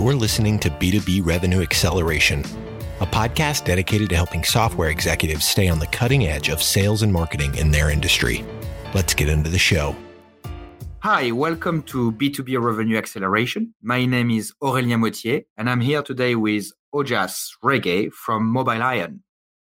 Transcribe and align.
You're 0.00 0.14
listening 0.14 0.58
to 0.60 0.70
B2B 0.70 1.26
Revenue 1.26 1.60
Acceleration, 1.60 2.40
a 3.00 3.06
podcast 3.06 3.66
dedicated 3.66 4.08
to 4.08 4.16
helping 4.16 4.42
software 4.42 4.88
executives 4.88 5.44
stay 5.44 5.68
on 5.68 5.78
the 5.78 5.86
cutting 5.88 6.26
edge 6.26 6.48
of 6.48 6.62
sales 6.62 7.02
and 7.02 7.12
marketing 7.12 7.54
in 7.56 7.70
their 7.70 7.90
industry. 7.90 8.42
Let's 8.94 9.12
get 9.12 9.28
into 9.28 9.50
the 9.50 9.58
show. 9.58 9.94
Hi, 11.00 11.32
welcome 11.32 11.82
to 11.82 12.12
B2B 12.12 12.58
Revenue 12.58 12.96
Acceleration. 12.96 13.74
My 13.82 14.06
name 14.06 14.30
is 14.30 14.54
Aurélien 14.62 15.00
Mottier, 15.00 15.44
and 15.58 15.68
I'm 15.68 15.82
here 15.82 16.02
today 16.02 16.34
with 16.34 16.72
Ojas 16.94 17.50
Rege 17.62 18.10
from 18.10 18.46
Mobile 18.46 18.82
Iron. 18.82 19.22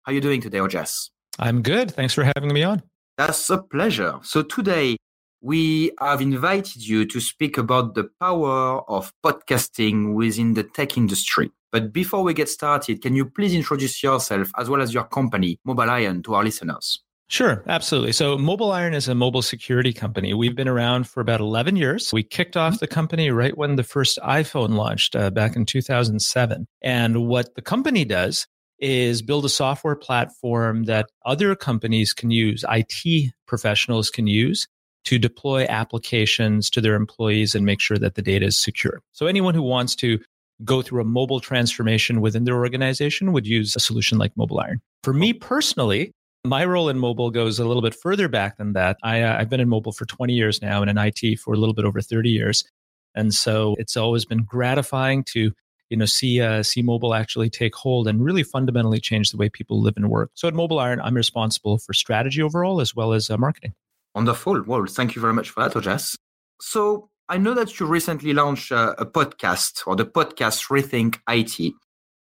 How 0.03 0.13
are 0.13 0.15
you 0.15 0.21
doing 0.21 0.39
today, 0.39 0.59
Ojas? 0.59 1.09
I'm 1.39 1.61
good. 1.61 1.91
Thanks 1.91 2.13
for 2.13 2.23
having 2.23 2.53
me 2.53 2.63
on. 2.63 2.83
That's 3.17 3.49
a 3.49 3.57
pleasure. 3.57 4.17
So 4.23 4.43
today 4.43 4.95
we 5.41 5.91
have 5.99 6.21
invited 6.21 6.87
you 6.87 7.05
to 7.05 7.19
speak 7.19 7.57
about 7.57 7.95
the 7.95 8.09
power 8.19 8.81
of 8.89 9.11
podcasting 9.25 10.13
within 10.13 10.53
the 10.53 10.63
tech 10.63 10.97
industry. 10.97 11.51
But 11.71 11.91
before 11.91 12.23
we 12.23 12.33
get 12.33 12.49
started, 12.49 13.01
can 13.01 13.15
you 13.15 13.25
please 13.25 13.53
introduce 13.53 14.03
yourself 14.03 14.51
as 14.57 14.69
well 14.69 14.81
as 14.81 14.93
your 14.93 15.05
company, 15.05 15.57
Mobile 15.65 15.89
Iron, 15.89 16.21
to 16.23 16.35
our 16.35 16.43
listeners? 16.43 17.01
Sure, 17.27 17.63
absolutely. 17.65 18.11
So, 18.11 18.37
Mobile 18.37 18.73
Iron 18.73 18.93
is 18.93 19.07
a 19.07 19.15
mobile 19.15 19.41
security 19.41 19.93
company. 19.93 20.33
We've 20.33 20.55
been 20.55 20.67
around 20.67 21.07
for 21.07 21.21
about 21.21 21.39
11 21.39 21.77
years. 21.77 22.11
We 22.11 22.23
kicked 22.23 22.57
off 22.57 22.79
the 22.79 22.87
company 22.87 23.31
right 23.31 23.57
when 23.57 23.77
the 23.77 23.83
first 23.83 24.19
iPhone 24.19 24.75
launched 24.75 25.15
uh, 25.15 25.29
back 25.29 25.55
in 25.55 25.65
2007. 25.65 26.67
And 26.81 27.27
what 27.27 27.55
the 27.55 27.61
company 27.61 28.03
does 28.03 28.47
is 28.79 29.21
build 29.21 29.45
a 29.45 29.49
software 29.49 29.95
platform 29.95 30.83
that 30.83 31.09
other 31.25 31.55
companies 31.55 32.11
can 32.11 32.31
use, 32.31 32.65
IT 32.69 33.31
professionals 33.47 34.09
can 34.09 34.27
use 34.27 34.67
to 35.05 35.17
deploy 35.17 35.65
applications 35.67 36.69
to 36.69 36.81
their 36.81 36.95
employees 36.95 37.55
and 37.55 37.65
make 37.65 37.79
sure 37.79 37.97
that 37.97 38.15
the 38.15 38.21
data 38.21 38.45
is 38.45 38.61
secure. 38.61 39.01
So 39.13 39.25
anyone 39.25 39.53
who 39.53 39.63
wants 39.63 39.95
to 39.97 40.19
go 40.63 40.81
through 40.81 41.01
a 41.01 41.05
mobile 41.05 41.39
transformation 41.39 42.21
within 42.21 42.43
their 42.43 42.57
organization 42.57 43.33
would 43.33 43.47
use 43.47 43.75
a 43.75 43.79
solution 43.79 44.17
like 44.17 44.35
Mobile 44.37 44.59
Iron. 44.59 44.81
For 45.03 45.13
me 45.13 45.33
personally, 45.33 46.11
my 46.43 46.65
role 46.65 46.89
in 46.89 46.97
mobile 46.99 47.31
goes 47.31 47.59
a 47.59 47.65
little 47.65 47.81
bit 47.81 47.95
further 47.95 48.27
back 48.27 48.57
than 48.57 48.73
that. 48.73 48.97
I, 49.03 49.21
uh, 49.21 49.37
I've 49.39 49.49
been 49.49 49.59
in 49.59 49.69
mobile 49.69 49.91
for 49.91 50.05
20 50.05 50.33
years 50.33 50.61
now 50.61 50.81
and 50.81 50.89
in 50.89 50.97
IT 50.97 51.39
for 51.39 51.53
a 51.53 51.57
little 51.57 51.73
bit 51.73 51.85
over 51.85 52.01
30 52.01 52.29
years. 52.29 52.63
And 53.15 53.33
so 53.33 53.75
it's 53.77 53.97
always 53.97 54.25
been 54.25 54.43
gratifying 54.43 55.23
to 55.33 55.51
you 55.89 55.97
know 55.97 56.05
see 56.05 56.41
uh, 56.41 56.63
see 56.63 56.81
mobile 56.81 57.13
actually 57.13 57.49
take 57.49 57.75
hold 57.75 58.07
and 58.07 58.23
really 58.23 58.43
fundamentally 58.43 58.99
change 58.99 59.29
the 59.29 59.37
way 59.37 59.49
people 59.49 59.81
live 59.81 59.95
and 59.97 60.09
work. 60.09 60.31
So 60.33 60.47
at 60.47 60.53
Mobile 60.53 60.79
Iron, 60.79 61.01
I'm 61.01 61.15
responsible 61.15 61.77
for 61.77 61.93
strategy 61.93 62.41
overall 62.41 62.79
as 62.79 62.95
well 62.95 63.11
as 63.11 63.29
uh, 63.29 63.37
marketing. 63.37 63.73
Wonderful. 64.15 64.63
Well, 64.63 64.85
thank 64.85 65.15
you 65.15 65.21
very 65.21 65.33
much 65.33 65.49
for 65.49 65.63
that, 65.63 65.73
Ojas. 65.73 66.15
So 66.59 67.09
I 67.29 67.37
know 67.37 67.53
that 67.53 67.79
you 67.79 67.85
recently 67.85 68.33
launched 68.33 68.71
a, 68.71 68.99
a 69.01 69.05
podcast 69.05 69.83
or 69.87 69.95
the 69.95 70.05
podcast 70.05 70.69
Rethink 70.69 71.19
IT, 71.29 71.73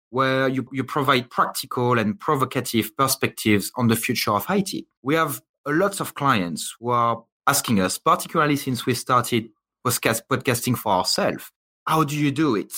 where 0.09 0.47
you, 0.47 0.67
you 0.71 0.83
provide 0.83 1.29
practical 1.29 1.99
and 1.99 2.19
provocative 2.19 2.95
perspectives 2.95 3.71
on 3.75 3.87
the 3.87 3.95
future 3.95 4.31
of 4.31 4.45
IT. 4.49 4.85
We 5.01 5.15
have 5.15 5.41
a 5.65 5.71
lot 5.71 5.99
of 5.99 6.15
clients 6.15 6.75
who 6.79 6.89
are 6.89 7.23
asking 7.45 7.81
us, 7.81 7.97
particularly 7.97 8.55
since 8.55 8.85
we 8.85 8.93
started 8.93 9.49
podcast, 9.85 10.21
podcasting 10.29 10.77
for 10.77 10.93
ourselves, 10.93 11.51
how 11.85 12.03
do 12.03 12.15
you 12.15 12.31
do 12.31 12.55
it? 12.55 12.73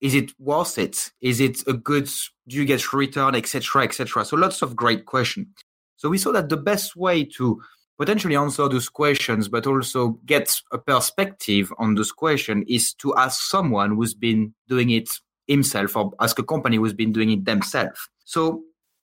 Is 0.00 0.14
it 0.14 0.32
worth 0.38 0.78
it? 0.78 1.10
Is 1.20 1.40
it 1.40 1.66
a 1.66 1.72
good, 1.72 2.08
do 2.48 2.56
you 2.56 2.64
get 2.64 2.92
return, 2.92 3.34
etc., 3.34 3.84
etc.? 3.84 4.24
So 4.24 4.36
lots 4.36 4.62
of 4.62 4.74
great 4.74 5.06
questions. 5.06 5.48
So 5.96 6.08
we 6.08 6.18
saw 6.18 6.32
that 6.32 6.48
the 6.48 6.56
best 6.56 6.96
way 6.96 7.24
to 7.36 7.62
potentially 8.00 8.34
answer 8.34 8.66
those 8.66 8.88
questions, 8.88 9.46
but 9.46 9.66
also 9.66 10.18
get 10.24 10.50
a 10.72 10.78
perspective 10.78 11.70
on 11.78 11.96
those 11.96 12.12
questions 12.12 12.64
is 12.66 12.94
to 12.94 13.14
ask 13.16 13.42
someone 13.42 13.94
who's 13.94 14.14
been 14.14 14.54
doing 14.68 14.88
it 14.88 15.10
himself 15.46 15.94
or 15.94 16.10
ask 16.18 16.38
a 16.38 16.42
company 16.42 16.78
who's 16.78 16.94
been 16.94 17.12
doing 17.12 17.30
it 17.30 17.44
themselves. 17.44 18.08
So 18.24 18.62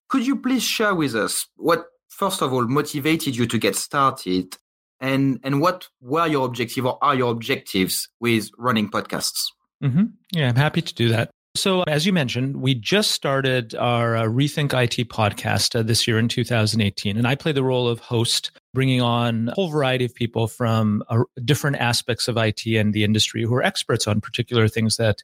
could 0.10 0.26
you 0.26 0.36
please 0.38 0.64
share 0.64 0.96
with 0.96 1.14
us 1.14 1.46
what, 1.58 1.86
first 2.10 2.42
of 2.42 2.52
all, 2.52 2.66
motivated 2.66 3.36
you 3.36 3.46
to 3.46 3.60
get 3.60 3.76
started 3.76 4.58
and, 5.00 5.40
and 5.44 5.62
what 5.62 5.88
were 6.02 6.26
your 6.26 6.48
objectives 6.48 6.88
or 6.88 6.98
are 7.04 7.14
your 7.14 7.32
objectives 7.32 8.10
with 8.20 8.50
running 8.58 8.90
podcasts? 8.90 9.44
Mm-hmm. 9.84 10.06
Yeah, 10.32 10.50
I'm 10.50 10.56
happy 10.56 10.82
to 10.82 10.94
do 10.96 11.10
that. 11.10 11.30
So, 11.58 11.82
as 11.84 12.06
you 12.06 12.14
mentioned, 12.14 12.58
we 12.58 12.76
just 12.76 13.12
started 13.12 13.74
our 13.74 14.16
uh, 14.16 14.24
Rethink 14.26 14.74
IT 14.74 15.10
podcast 15.10 15.78
uh, 15.78 15.82
this 15.82 16.08
year 16.08 16.20
in 16.20 16.28
2018. 16.28 17.18
And 17.18 17.28
I 17.28 17.34
play 17.34 17.52
the 17.52 17.64
role 17.64 17.88
of 17.88 18.00
host, 18.00 18.52
bringing 18.76 19.02
on 19.02 19.50
a 19.50 19.54
whole 19.54 19.70
variety 19.70 20.06
of 20.06 20.14
people 20.14 20.48
from 20.48 21.04
uh, 21.10 21.24
different 21.44 21.78
aspects 21.78 22.28
of 22.28 22.38
IT 22.38 22.68
and 22.68 22.94
the 22.94 23.04
industry 23.04 23.42
who 23.42 23.56
are 23.56 23.64
experts 23.64 24.08
on 24.08 24.22
particular 24.22 24.68
things 24.68 24.98
that 24.98 25.24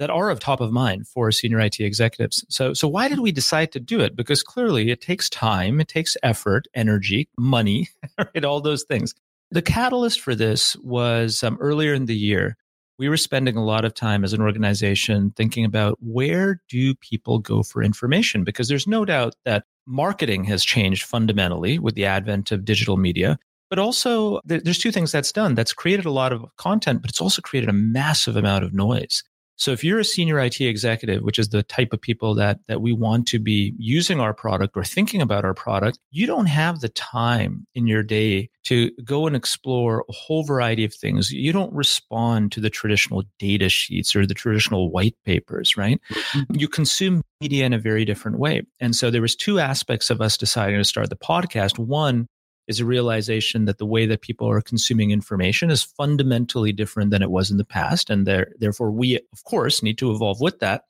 that 0.00 0.10
are 0.10 0.30
of 0.30 0.40
top 0.40 0.60
of 0.60 0.72
mind 0.72 1.06
for 1.06 1.30
senior 1.30 1.60
IT 1.60 1.80
executives. 1.80 2.44
So, 2.48 2.72
so 2.72 2.86
why 2.86 3.08
did 3.08 3.20
we 3.20 3.32
decide 3.32 3.72
to 3.72 3.80
do 3.80 4.00
it? 4.00 4.14
Because 4.14 4.42
clearly 4.42 4.90
it 4.90 5.00
takes 5.00 5.28
time, 5.28 5.80
it 5.80 5.88
takes 5.88 6.16
effort, 6.22 6.66
energy, 6.74 7.28
money, 7.36 7.88
right? 8.18 8.44
All 8.44 8.60
those 8.60 8.84
things. 8.84 9.14
The 9.50 9.62
catalyst 9.62 10.20
for 10.20 10.34
this 10.34 10.76
was 10.76 11.42
um, 11.42 11.56
earlier 11.60 11.94
in 11.94 12.06
the 12.06 12.16
year 12.16 12.56
we 12.98 13.08
were 13.08 13.16
spending 13.16 13.56
a 13.56 13.64
lot 13.64 13.84
of 13.84 13.94
time 13.94 14.24
as 14.24 14.32
an 14.32 14.42
organization 14.42 15.32
thinking 15.36 15.64
about 15.64 15.98
where 16.00 16.60
do 16.68 16.94
people 16.96 17.38
go 17.38 17.62
for 17.62 17.82
information? 17.82 18.44
Because 18.44 18.68
there's 18.68 18.86
no 18.86 19.04
doubt 19.04 19.34
that 19.44 19.64
marketing 19.86 20.44
has 20.44 20.64
changed 20.64 21.04
fundamentally 21.04 21.78
with 21.78 21.94
the 21.94 22.04
advent 22.04 22.52
of 22.52 22.64
digital 22.64 22.96
media 22.96 23.38
but 23.70 23.78
also 23.78 24.40
there's 24.44 24.78
two 24.78 24.92
things 24.92 25.12
that's 25.12 25.32
done. 25.32 25.54
That's 25.54 25.72
created 25.72 26.06
a 26.06 26.10
lot 26.10 26.32
of 26.32 26.44
content 26.56 27.02
but 27.02 27.10
it's 27.10 27.20
also 27.20 27.42
created 27.42 27.68
a 27.68 27.74
massive 27.74 28.36
amount 28.36 28.64
of 28.64 28.72
noise 28.72 29.22
so 29.58 29.72
if 29.72 29.82
you're 29.82 29.98
a 29.98 30.04
senior 30.04 30.38
IT 30.38 30.60
executive, 30.60 31.22
which 31.22 31.38
is 31.38 31.48
the 31.48 31.64
type 31.64 31.92
of 31.92 32.00
people 32.00 32.34
that 32.36 32.60
that 32.68 32.80
we 32.80 32.92
want 32.92 33.26
to 33.28 33.40
be 33.40 33.74
using 33.76 34.20
our 34.20 34.32
product 34.32 34.76
or 34.76 34.84
thinking 34.84 35.20
about 35.20 35.44
our 35.44 35.52
product, 35.52 35.98
you 36.10 36.26
don't 36.26 36.46
have 36.46 36.80
the 36.80 36.88
time 36.88 37.66
in 37.74 37.88
your 37.88 38.04
day 38.04 38.50
to 38.64 38.92
go 39.04 39.26
and 39.26 39.34
explore 39.34 40.04
a 40.08 40.12
whole 40.12 40.44
variety 40.44 40.84
of 40.84 40.94
things. 40.94 41.32
You 41.32 41.52
don't 41.52 41.72
respond 41.72 42.52
to 42.52 42.60
the 42.60 42.70
traditional 42.70 43.24
data 43.40 43.68
sheets 43.68 44.14
or 44.14 44.26
the 44.26 44.34
traditional 44.34 44.92
white 44.92 45.16
papers, 45.24 45.76
right? 45.76 46.00
Mm-hmm. 46.10 46.54
You 46.54 46.68
consume 46.68 47.22
media 47.40 47.66
in 47.66 47.72
a 47.72 47.78
very 47.78 48.04
different 48.04 48.38
way. 48.38 48.62
And 48.78 48.94
so 48.94 49.10
there 49.10 49.22
was 49.22 49.34
two 49.34 49.58
aspects 49.58 50.08
of 50.08 50.20
us 50.20 50.36
deciding 50.36 50.78
to 50.78 50.84
start 50.84 51.10
the 51.10 51.16
podcast. 51.16 51.78
One 51.78 52.28
is 52.68 52.80
a 52.80 52.84
realization 52.84 53.64
that 53.64 53.78
the 53.78 53.86
way 53.86 54.06
that 54.06 54.20
people 54.20 54.48
are 54.48 54.60
consuming 54.60 55.10
information 55.10 55.70
is 55.70 55.82
fundamentally 55.82 56.70
different 56.70 57.10
than 57.10 57.22
it 57.22 57.30
was 57.30 57.50
in 57.50 57.56
the 57.56 57.64
past. 57.64 58.10
And 58.10 58.26
there, 58.26 58.52
therefore, 58.58 58.92
we, 58.92 59.16
of 59.32 59.44
course, 59.44 59.82
need 59.82 59.98
to 59.98 60.12
evolve 60.12 60.40
with 60.40 60.60
that. 60.60 60.84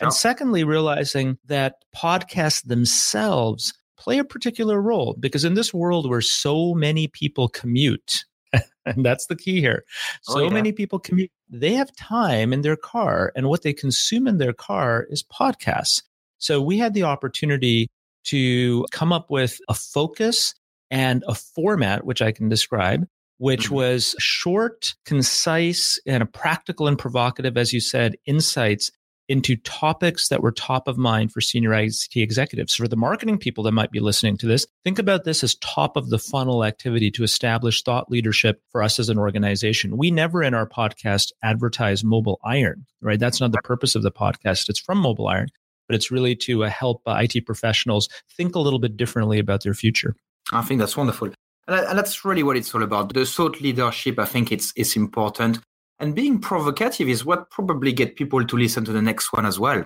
And 0.00 0.12
secondly, 0.12 0.64
realizing 0.64 1.38
that 1.46 1.84
podcasts 1.94 2.64
themselves 2.64 3.74
play 3.98 4.18
a 4.18 4.24
particular 4.24 4.80
role 4.80 5.16
because 5.18 5.44
in 5.44 5.54
this 5.54 5.74
world 5.74 6.08
where 6.08 6.20
so 6.20 6.72
many 6.72 7.08
people 7.08 7.48
commute, 7.48 8.24
and 8.86 9.04
that's 9.04 9.26
the 9.26 9.36
key 9.36 9.60
here, 9.60 9.84
oh, 10.28 10.34
so 10.34 10.40
oh, 10.40 10.44
yeah. 10.44 10.50
many 10.50 10.72
people 10.72 11.00
commute, 11.00 11.30
they 11.50 11.74
have 11.74 11.94
time 11.96 12.52
in 12.52 12.62
their 12.62 12.76
car, 12.76 13.32
and 13.34 13.48
what 13.48 13.62
they 13.62 13.72
consume 13.72 14.28
in 14.28 14.38
their 14.38 14.52
car 14.52 15.06
is 15.10 15.24
podcasts. 15.24 16.02
So 16.38 16.62
we 16.62 16.78
had 16.78 16.94
the 16.94 17.02
opportunity 17.02 17.90
to 18.24 18.86
come 18.92 19.12
up 19.12 19.30
with 19.30 19.58
a 19.68 19.74
focus 19.74 20.54
and 20.90 21.24
a 21.28 21.34
format, 21.34 22.04
which 22.04 22.22
I 22.22 22.32
can 22.32 22.48
describe, 22.48 23.06
which 23.38 23.66
mm-hmm. 23.66 23.76
was 23.76 24.14
short, 24.18 24.94
concise, 25.04 25.98
and 26.06 26.22
a 26.22 26.26
practical 26.26 26.88
and 26.88 26.98
provocative, 26.98 27.56
as 27.56 27.72
you 27.72 27.80
said, 27.80 28.16
insights 28.26 28.90
into 29.28 29.56
topics 29.56 30.28
that 30.28 30.42
were 30.42 30.50
top 30.50 30.88
of 30.88 30.96
mind 30.96 31.32
for 31.32 31.40
senior 31.40 31.74
IT 31.74 32.08
executives. 32.16 32.74
For 32.74 32.88
the 32.88 32.96
marketing 32.96 33.38
people 33.38 33.62
that 33.64 33.72
might 33.72 33.90
be 33.90 34.00
listening 34.00 34.38
to 34.38 34.46
this, 34.46 34.66
think 34.84 34.98
about 34.98 35.24
this 35.24 35.44
as 35.44 35.54
top 35.56 35.96
of 35.96 36.08
the 36.08 36.18
funnel 36.18 36.64
activity 36.64 37.10
to 37.12 37.22
establish 37.22 37.82
thought 37.82 38.10
leadership 38.10 38.62
for 38.70 38.82
us 38.82 38.98
as 38.98 39.10
an 39.10 39.18
organization. 39.18 39.98
We 39.98 40.10
never 40.10 40.42
in 40.42 40.54
our 40.54 40.66
podcast 40.66 41.32
advertise 41.42 42.02
Mobile 42.02 42.40
Iron, 42.42 42.86
right? 43.02 43.20
That's 43.20 43.40
not 43.40 43.52
the 43.52 43.60
purpose 43.62 43.94
of 43.94 44.02
the 44.02 44.10
podcast. 44.10 44.70
It's 44.70 44.80
from 44.80 44.98
Mobile 44.98 45.28
Iron, 45.28 45.48
but 45.88 45.94
it's 45.94 46.10
really 46.10 46.34
to 46.36 46.64
uh, 46.64 46.70
help 46.70 47.02
IT 47.06 47.44
professionals 47.44 48.08
think 48.34 48.54
a 48.54 48.60
little 48.60 48.78
bit 48.78 48.96
differently 48.96 49.38
about 49.38 49.62
their 49.62 49.74
future. 49.74 50.16
I 50.52 50.62
think 50.62 50.80
that's 50.80 50.96
wonderful. 50.96 51.30
And 51.66 51.98
that's 51.98 52.24
really 52.24 52.42
what 52.42 52.56
it's 52.56 52.74
all 52.74 52.82
about. 52.82 53.12
The 53.12 53.26
thought 53.26 53.60
leadership, 53.60 54.18
I 54.18 54.24
think 54.24 54.50
it's, 54.50 54.72
it's 54.74 54.96
important. 54.96 55.60
And 56.00 56.14
being 56.14 56.40
provocative 56.40 57.08
is 57.08 57.24
what 57.24 57.50
probably 57.50 57.92
get 57.92 58.16
people 58.16 58.44
to 58.44 58.56
listen 58.56 58.84
to 58.86 58.92
the 58.92 59.02
next 59.02 59.32
one 59.32 59.44
as 59.44 59.58
well. 59.58 59.84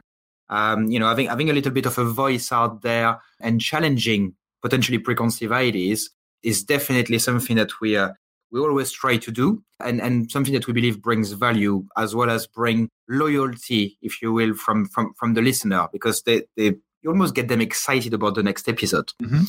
Um, 0.48 0.86
you 0.90 1.00
know, 1.00 1.08
having, 1.08 1.26
having 1.26 1.50
a 1.50 1.52
little 1.52 1.72
bit 1.72 1.86
of 1.86 1.98
a 1.98 2.04
voice 2.04 2.52
out 2.52 2.82
there 2.82 3.20
and 3.40 3.60
challenging 3.60 4.34
potentially 4.60 4.98
preconceived 4.98 5.50
ideas 5.50 6.10
is 6.44 6.62
definitely 6.62 7.18
something 7.18 7.56
that 7.56 7.80
we, 7.80 7.96
uh, 7.96 8.10
we 8.52 8.60
always 8.60 8.92
try 8.92 9.16
to 9.16 9.32
do 9.32 9.64
and, 9.80 10.00
and 10.00 10.30
something 10.30 10.52
that 10.52 10.66
we 10.66 10.72
believe 10.72 11.02
brings 11.02 11.32
value 11.32 11.84
as 11.96 12.14
well 12.14 12.30
as 12.30 12.46
bring 12.46 12.88
loyalty, 13.08 13.96
if 14.02 14.22
you 14.22 14.32
will, 14.32 14.54
from, 14.54 14.86
from, 14.86 15.14
from 15.14 15.34
the 15.34 15.42
listener 15.42 15.88
because 15.90 16.22
they, 16.22 16.42
they, 16.56 16.74
you 17.00 17.10
almost 17.10 17.34
get 17.34 17.48
them 17.48 17.60
excited 17.60 18.14
about 18.14 18.36
the 18.36 18.42
next 18.42 18.68
episode. 18.68 19.10
Mm-hmm 19.20 19.44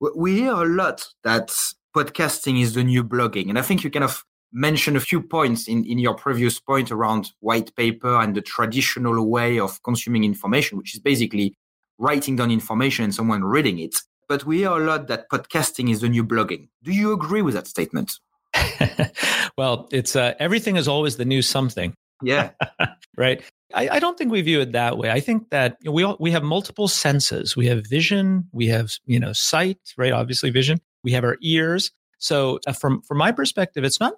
we 0.00 0.36
hear 0.36 0.52
a 0.52 0.64
lot 0.64 1.06
that 1.24 1.48
podcasting 1.96 2.60
is 2.60 2.74
the 2.74 2.84
new 2.84 3.02
blogging. 3.02 3.48
And 3.48 3.58
I 3.58 3.62
think 3.62 3.84
you 3.84 3.90
kind 3.90 4.04
of 4.04 4.24
mentioned 4.52 4.96
a 4.96 5.00
few 5.00 5.20
points 5.22 5.68
in, 5.68 5.84
in 5.84 5.98
your 5.98 6.14
previous 6.14 6.60
point 6.60 6.90
around 6.90 7.32
white 7.40 7.74
paper 7.76 8.20
and 8.20 8.34
the 8.34 8.42
traditional 8.42 9.28
way 9.28 9.58
of 9.58 9.82
consuming 9.82 10.24
information, 10.24 10.78
which 10.78 10.94
is 10.94 11.00
basically 11.00 11.54
writing 11.98 12.36
down 12.36 12.50
information 12.50 13.04
and 13.04 13.14
someone 13.14 13.44
reading 13.44 13.78
it. 13.78 13.94
But 14.28 14.44
we 14.44 14.58
hear 14.58 14.70
a 14.70 14.84
lot 14.84 15.08
that 15.08 15.30
podcasting 15.30 15.90
is 15.90 16.00
the 16.00 16.08
new 16.08 16.24
blogging. 16.24 16.68
Do 16.82 16.92
you 16.92 17.12
agree 17.12 17.42
with 17.42 17.54
that 17.54 17.66
statement? 17.66 18.12
well, 19.58 19.88
it's 19.92 20.16
uh, 20.16 20.34
everything 20.38 20.76
is 20.76 20.88
always 20.88 21.16
the 21.16 21.24
new 21.24 21.42
something. 21.42 21.94
Yeah. 22.22 22.50
right. 23.16 23.42
I, 23.74 23.88
I, 23.88 23.98
don't 23.98 24.16
think 24.16 24.30
we 24.30 24.42
view 24.42 24.60
it 24.60 24.72
that 24.72 24.96
way. 24.96 25.10
I 25.10 25.20
think 25.20 25.50
that 25.50 25.76
we 25.84 26.04
all, 26.04 26.16
we 26.20 26.30
have 26.30 26.42
multiple 26.42 26.88
senses. 26.88 27.56
We 27.56 27.66
have 27.66 27.86
vision. 27.86 28.48
We 28.52 28.68
have 28.68 28.92
you 29.06 29.18
know 29.18 29.32
sight. 29.32 29.78
Right. 29.96 30.12
Obviously, 30.12 30.50
vision. 30.50 30.78
We 31.02 31.12
have 31.12 31.24
our 31.24 31.36
ears. 31.42 31.90
So 32.18 32.60
uh, 32.66 32.72
from 32.72 33.02
from 33.02 33.18
my 33.18 33.32
perspective, 33.32 33.84
it's 33.84 34.00
not 34.00 34.14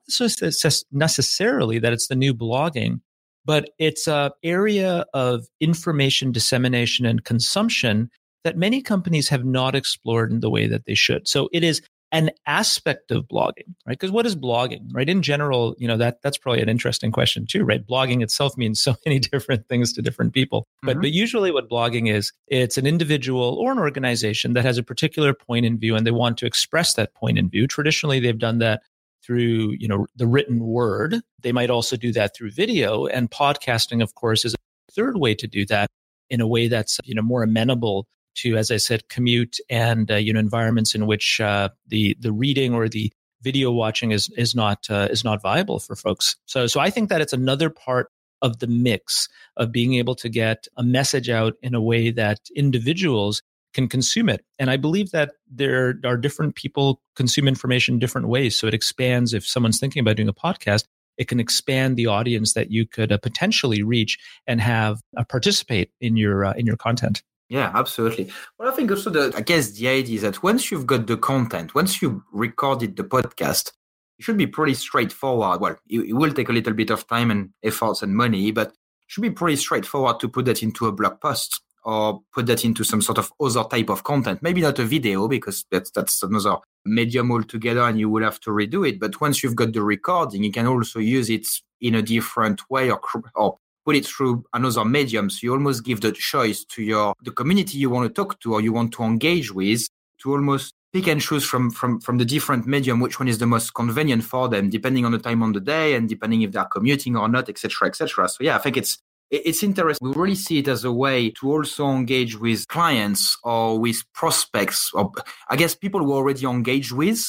necessarily 0.93 1.79
that 1.79 1.93
it's 1.93 2.09
the 2.09 2.15
new 2.15 2.35
blogging, 2.35 3.01
but 3.45 3.71
it's 3.79 4.07
a 4.07 4.33
area 4.43 5.07
of 5.15 5.47
information 5.61 6.33
dissemination 6.33 7.07
and 7.07 7.25
consumption 7.25 8.11
that 8.45 8.57
many 8.57 8.81
companies 8.83 9.29
have 9.31 9.45
not 9.45 9.75
explored 9.75 10.31
in 10.31 10.41
the 10.41 10.51
way 10.51 10.67
that 10.67 10.85
they 10.87 10.95
should. 10.95 11.27
So 11.27 11.49
it 11.53 11.65
is 11.65 11.83
an 12.11 12.31
aspect 12.47 13.11
of 13.11 13.29
blogging, 13.29 13.75
right? 13.87 13.99
Because 13.99 14.11
what 14.11 14.25
is 14.25 14.35
blogging, 14.35 14.89
right? 14.93 15.09
In 15.09 15.21
general, 15.21 15.75
you 15.79 15.87
know, 15.87 15.97
that 15.99 16.23
that's 16.23 16.39
probably 16.39 16.63
an 16.63 16.69
interesting 16.69 17.13
question 17.13 17.47
too, 17.47 17.65
right? 17.65 17.87
Blogging 17.87 18.23
itself 18.23 18.57
means 18.57 18.83
so 18.89 18.97
many 19.05 19.19
different 19.19 19.69
things 19.69 19.93
to 19.95 20.03
different 20.03 20.33
people. 20.33 20.67
But 20.83 20.93
mm-hmm. 20.93 21.01
but 21.03 21.13
usually 21.13 21.51
what 21.51 21.69
blogging 21.69 22.13
is, 22.13 22.33
it's 22.47 22.79
an 22.79 22.87
individual 22.87 23.57
or 23.61 23.73
an 23.73 23.79
organization 23.79 24.55
that 24.55 24.65
has 24.65 24.79
a 24.79 24.83
particular 24.83 25.35
point 25.35 25.67
in 25.67 25.79
view 25.79 25.97
and 25.97 26.07
they 26.07 26.11
want 26.11 26.39
to 26.39 26.47
express 26.47 26.95
that 26.95 27.15
point 27.15 27.39
in 27.39 27.51
view. 27.51 27.67
Traditionally, 27.67 28.21
they've 28.21 28.39
done 28.39 28.59
that 28.59 28.83
through, 29.23 29.77
you 29.79 29.89
know, 29.89 30.07
the 30.17 30.27
written 30.27 30.61
word. 30.61 31.17
They 31.43 31.53
might 31.53 31.71
also 31.71 31.97
do 31.97 32.13
that 32.13 32.35
through 32.35 32.53
video 32.53 33.07
and 33.07 33.31
podcasting, 33.31 34.03
of 34.03 34.15
course, 34.15 34.45
is 34.45 34.55
a 34.55 34.93
third 34.93 35.19
way 35.19 35.35
to 35.35 35.47
do 35.47 35.67
that 35.67 35.91
in 36.31 36.41
a 36.41 36.47
way 36.47 36.69
that's, 36.69 36.99
you 37.05 37.15
know, 37.15 37.23
more 37.23 37.43
amenable 37.43 38.07
to, 38.43 38.57
as 38.57 38.71
I 38.71 38.77
said, 38.77 39.09
commute 39.09 39.59
and 39.69 40.11
uh, 40.11 40.17
you 40.17 40.33
know 40.33 40.41
environments 40.41 40.95
in 40.95 41.07
which 41.07 41.41
uh, 41.41 41.69
the 41.87 42.17
the 42.21 42.33
reading 42.33 42.75
or 42.75 42.89
the 42.89 43.13
video 43.43 43.71
watching 43.71 44.11
is 44.11 44.29
is 44.37 44.55
not 44.55 44.87
uh, 44.91 45.09
is 45.11 45.25
not 45.25 45.43
viable 45.43 45.79
for 45.79 45.97
folks. 45.97 46.37
So 46.47 46.67
so 46.67 46.81
I 46.81 46.91
think 46.91 47.09
that 47.09 47.21
it's 47.21 47.33
another 47.33 47.71
part 47.71 48.09
of 48.43 48.61
the 48.61 48.67
mix 48.67 49.29
of 49.57 49.73
being 49.73 49.95
able 49.95 50.15
to 50.15 50.29
get 50.29 50.67
a 50.77 50.83
message 50.83 51.29
out 51.29 51.55
in 51.63 51.75
a 51.75 51.81
way 51.81 52.11
that 52.11 52.39
individuals 52.55 53.43
can 53.75 53.89
consume 53.89 54.29
it. 54.29 54.45
And 54.59 54.71
I 54.71 54.77
believe 54.77 55.11
that 55.11 55.33
there 55.51 55.95
are 56.05 56.17
different 56.17 56.55
people 56.55 57.01
consume 57.17 57.49
information 57.49 57.99
different 57.99 58.29
ways. 58.29 58.59
So 58.59 58.67
it 58.67 58.75
expands 58.75 59.35
if 59.35 59.47
someone's 59.47 59.79
thinking 59.79 60.01
about 60.01 60.17
doing 60.17 60.29
a 60.29 60.33
podcast, 60.33 60.85
it 61.19 61.29
can 61.29 61.41
expand 61.41 61.97
the 61.97 62.07
audience 62.07 62.55
that 62.55 62.71
you 62.71 62.87
could 62.87 63.13
uh, 63.13 63.19
potentially 63.19 63.83
reach 63.83 64.19
and 64.47 64.61
have 64.61 65.01
uh, 65.17 65.25
participate 65.25 65.91
in 66.01 66.17
your 66.17 66.45
uh, 66.45 66.55
in 66.55 66.65
your 66.65 66.77
content. 66.77 67.23
Yeah, 67.49 67.71
absolutely. 67.75 68.31
Well, 68.59 68.71
I 68.71 68.77
think 68.77 68.91
also 68.91 69.11
the, 69.11 69.33
I 69.35 69.41
guess 69.41 69.71
the 69.71 69.89
idea 69.89 70.17
is 70.17 70.23
that 70.23 70.43
once 70.43 70.71
you've 70.71 70.87
got 70.87 71.07
the 71.07 71.17
content, 71.17 71.75
once 71.75 72.03
you 72.03 72.23
recorded 72.33 72.97
the 72.97 73.05
podcast, 73.05 73.73
it 74.19 74.25
should 74.25 74.37
be 74.37 74.47
pretty 74.47 74.75
straightforward. 74.75 75.61
Well, 75.61 75.77
it, 75.89 76.01
it 76.11 76.13
will 76.13 76.33
take 76.33 76.51
a 76.51 76.53
little 76.53 76.75
bit 76.75 76.91
of 76.91 77.07
time 77.07 77.31
and 77.31 77.51
efforts 77.63 78.03
and 78.03 78.15
money, 78.15 78.51
but 78.51 78.69
it 78.69 78.75
should 79.07 79.23
be 79.23 79.31
pretty 79.31 79.57
straightforward 79.57 80.21
to 80.21 80.29
put 80.29 80.45
that 80.45 80.63
into 80.63 80.87
a 80.87 80.93
blog 80.93 81.21
post 81.21 81.63
or 81.85 82.21
put 82.35 82.45
that 82.47 82.67
into 82.67 82.85
some 82.85 83.01
sort 83.01 83.17
of 83.17 83.33
other 83.41 83.65
type 83.65 83.89
of 83.89 84.05
content. 84.05 84.43
Maybe 84.43 84.61
not 84.61 84.79
a 84.79 84.85
video 84.85 85.27
because 85.27 85.65
that's, 85.71 85.91
that's 85.91 86.23
another 86.23 86.57
medium 86.85 87.33
altogether 87.33 87.83
and 87.83 87.99
you 87.99 88.11
will 88.11 88.25
have 88.25 88.41
to 88.41 88.51
redo 88.51 88.87
it. 88.87 89.01
But 89.01 89.23
once 89.23 89.43
you've 89.43 89.57
got 89.57 89.73
the 89.73 89.83
recording, 89.83 90.45
you 90.45 90.53
can 90.53 90.67
also 90.67 90.99
use 90.99 91.31
it 91.31 91.47
in 91.81 91.95
a 91.95 92.03
different 92.03 92.69
way 92.69 92.91
or, 92.91 93.01
or 93.35 93.59
put 93.89 93.97
it 93.97 94.07
through 94.07 94.45
another 94.53 94.85
medium. 94.85 95.31
So 95.31 95.39
you 95.45 95.53
almost 95.53 95.83
give 95.83 96.03
the 96.03 96.13
choice 96.13 96.63
to 96.75 96.83
your 96.83 97.15
the 97.23 97.31
community 97.31 97.79
you 97.79 97.89
want 97.89 98.07
to 98.07 98.13
talk 98.13 98.39
to 98.41 98.53
or 98.53 98.61
you 98.61 98.71
want 98.71 98.93
to 98.93 99.03
engage 99.03 99.51
with 99.51 99.89
to 100.21 100.33
almost 100.33 100.75
pick 100.93 101.07
and 101.07 101.23
choose 101.23 101.43
from 101.43 101.71
from 101.71 101.99
from 101.99 102.19
the 102.19 102.27
different 102.27 102.67
medium 102.67 103.01
which 103.01 103.19
one 103.19 103.29
is 103.29 103.39
the 103.39 103.47
most 103.47 103.73
convenient 103.73 104.25
for 104.25 104.47
them, 104.51 104.69
depending 104.69 105.07
on 105.07 105.13
the 105.13 105.19
time 105.19 105.43
on 105.43 105.53
the 105.53 105.61
day 105.61 105.95
and 105.95 106.07
depending 106.07 106.43
if 106.43 106.53
they're 106.53 106.67
commuting 106.67 107.17
or 107.17 107.29
not, 107.31 107.49
etc., 107.49 107.89
etc. 107.89 108.29
So 108.29 108.45
yeah, 108.45 108.57
I 108.57 108.59
think 108.59 108.77
it's 108.77 108.99
it's 109.31 109.63
interesting. 109.63 110.07
We 110.07 110.15
really 110.15 110.35
see 110.35 110.59
it 110.59 110.69
as 110.69 110.85
a 110.85 110.93
way 110.93 111.31
to 111.39 111.51
also 111.51 111.89
engage 111.89 112.39
with 112.39 112.69
clients 112.69 113.39
or 113.43 113.79
with 113.81 114.03
prospects, 114.13 114.91
or 114.93 115.13
I 115.49 115.57
guess 115.57 115.75
people 115.75 116.01
who 116.01 116.13
already 116.13 116.45
engaged 116.45 116.93
with 116.93 117.25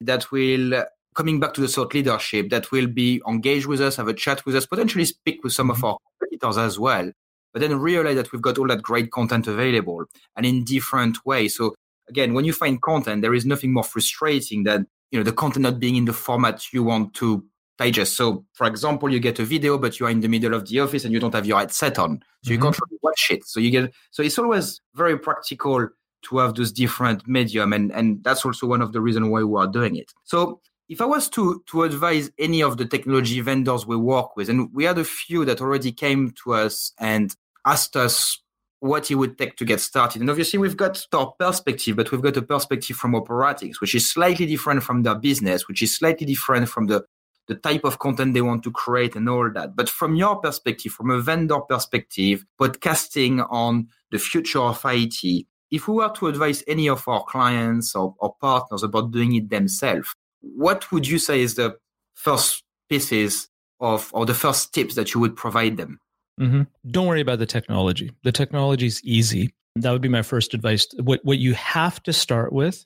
that 0.00 0.30
will 0.30 0.84
coming 1.14 1.40
back 1.40 1.54
to 1.54 1.60
the 1.60 1.68
thought 1.68 1.94
leadership 1.94 2.50
that 2.50 2.70
will 2.72 2.86
be 2.86 3.22
engaged 3.26 3.66
with 3.66 3.80
us, 3.80 3.96
have 3.96 4.08
a 4.08 4.14
chat 4.14 4.44
with 4.44 4.56
us, 4.56 4.66
potentially 4.66 5.04
speak 5.04 5.42
with 5.44 5.52
some 5.52 5.70
of 5.70 5.76
mm-hmm. 5.76 5.86
our 5.86 5.98
competitors 6.20 6.58
as 6.58 6.78
well, 6.78 7.10
but 7.52 7.60
then 7.60 7.78
realize 7.78 8.16
that 8.16 8.32
we've 8.32 8.42
got 8.42 8.58
all 8.58 8.66
that 8.68 8.82
great 8.82 9.10
content 9.10 9.46
available 9.46 10.04
and 10.36 10.44
in 10.44 10.64
different 10.64 11.24
ways. 11.24 11.56
So 11.56 11.74
again, 12.08 12.34
when 12.34 12.44
you 12.44 12.52
find 12.52 12.80
content, 12.82 13.22
there 13.22 13.34
is 13.34 13.46
nothing 13.46 13.72
more 13.72 13.84
frustrating 13.84 14.64
than 14.64 14.86
you 15.10 15.18
know 15.18 15.24
the 15.24 15.32
content 15.32 15.62
not 15.62 15.78
being 15.78 15.96
in 15.96 16.04
the 16.04 16.12
format 16.12 16.72
you 16.72 16.82
want 16.82 17.14
to 17.14 17.44
digest. 17.78 18.16
So, 18.16 18.44
for 18.52 18.66
example, 18.66 19.10
you 19.10 19.20
get 19.20 19.38
a 19.38 19.44
video, 19.44 19.78
but 19.78 19.98
you 19.98 20.06
are 20.06 20.10
in 20.10 20.20
the 20.20 20.28
middle 20.28 20.54
of 20.54 20.68
the 20.68 20.80
office 20.80 21.04
and 21.04 21.12
you 21.12 21.20
don't 21.20 21.34
have 21.34 21.46
your 21.46 21.58
headset 21.58 21.98
on, 21.98 22.22
so 22.42 22.50
you 22.50 22.58
mm-hmm. 22.58 22.64
can't 22.64 22.80
really 22.80 22.98
watch 23.02 23.28
it. 23.30 23.44
So 23.46 23.60
you 23.60 23.70
get 23.70 23.92
so 24.10 24.22
it's 24.22 24.38
always 24.38 24.80
very 24.94 25.18
practical 25.18 25.88
to 26.22 26.38
have 26.38 26.54
those 26.54 26.72
different 26.72 27.26
medium, 27.28 27.72
and 27.72 27.92
and 27.92 28.22
that's 28.24 28.44
also 28.44 28.66
one 28.66 28.82
of 28.82 28.92
the 28.92 29.00
reasons 29.00 29.28
why 29.28 29.42
we 29.42 29.60
are 29.60 29.66
doing 29.66 29.96
it. 29.96 30.12
So 30.24 30.60
if 30.88 31.00
I 31.00 31.06
was 31.06 31.28
to 31.30 31.62
to 31.68 31.82
advise 31.82 32.30
any 32.38 32.62
of 32.62 32.76
the 32.76 32.84
technology 32.84 33.40
vendors 33.40 33.86
we 33.86 33.96
work 33.96 34.36
with, 34.36 34.48
and 34.48 34.68
we 34.72 34.84
had 34.84 34.98
a 34.98 35.04
few 35.04 35.44
that 35.44 35.60
already 35.60 35.92
came 35.92 36.32
to 36.44 36.54
us 36.54 36.92
and 36.98 37.34
asked 37.64 37.96
us 37.96 38.40
what 38.80 39.10
it 39.10 39.14
would 39.14 39.38
take 39.38 39.56
to 39.56 39.64
get 39.64 39.80
started. 39.80 40.20
And 40.20 40.28
obviously, 40.28 40.58
we've 40.58 40.76
got 40.76 41.02
our 41.14 41.32
perspective, 41.38 41.96
but 41.96 42.12
we've 42.12 42.20
got 42.20 42.36
a 42.36 42.42
perspective 42.42 42.96
from 42.96 43.12
operatics, 43.12 43.80
which 43.80 43.94
is 43.94 44.10
slightly 44.10 44.44
different 44.44 44.82
from 44.82 45.02
their 45.02 45.14
business, 45.14 45.66
which 45.66 45.82
is 45.82 45.96
slightly 45.96 46.26
different 46.26 46.68
from 46.68 46.86
the 46.86 47.04
the 47.46 47.54
type 47.54 47.84
of 47.84 47.98
content 47.98 48.32
they 48.32 48.40
want 48.40 48.62
to 48.62 48.70
create 48.70 49.16
and 49.16 49.28
all 49.28 49.50
that. 49.52 49.76
But 49.76 49.88
from 49.88 50.16
your 50.16 50.36
perspective, 50.36 50.92
from 50.92 51.10
a 51.10 51.20
vendor 51.20 51.60
perspective, 51.60 52.44
podcasting 52.58 53.46
on 53.50 53.88
the 54.10 54.18
future 54.18 54.60
of 54.60 54.80
IT, 54.84 55.46
if 55.70 55.88
we 55.88 55.94
were 55.94 56.08
to 56.08 56.28
advise 56.28 56.62
any 56.66 56.88
of 56.88 57.06
our 57.08 57.24
clients 57.24 57.94
or, 57.94 58.14
or 58.18 58.34
partners 58.40 58.82
about 58.82 59.10
doing 59.10 59.34
it 59.34 59.50
themselves, 59.50 60.14
what 60.56 60.90
would 60.92 61.06
you 61.06 61.18
say 61.18 61.40
is 61.40 61.54
the 61.54 61.76
first 62.14 62.62
pieces 62.88 63.48
of 63.80 64.10
or 64.12 64.26
the 64.26 64.34
first 64.34 64.72
tips 64.72 64.94
that 64.94 65.14
you 65.14 65.20
would 65.20 65.36
provide 65.36 65.76
them? 65.76 65.98
Mm-hmm. 66.40 66.62
Don't 66.90 67.06
worry 67.06 67.20
about 67.20 67.38
the 67.38 67.46
technology. 67.46 68.12
The 68.24 68.32
technology 68.32 68.86
is 68.86 69.00
easy. 69.04 69.54
That 69.76 69.92
would 69.92 70.02
be 70.02 70.08
my 70.08 70.22
first 70.22 70.54
advice. 70.54 70.86
What 70.98 71.20
what 71.24 71.38
you 71.38 71.54
have 71.54 72.02
to 72.04 72.12
start 72.12 72.52
with 72.52 72.84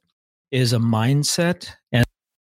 is 0.51 0.73
a 0.73 0.79
mindset 0.79 1.71
and 1.93 2.05